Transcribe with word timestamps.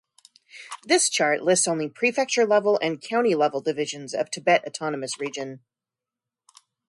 This 0.83 1.09
chart 1.11 1.43
lists 1.43 1.67
only 1.67 1.87
prefecture-level 1.87 2.79
and 2.81 2.99
county-level 2.99 3.61
divisions 3.61 4.15
of 4.15 4.31
Tibet 4.31 4.63
Autonomous 4.67 5.19
Region. 5.19 5.59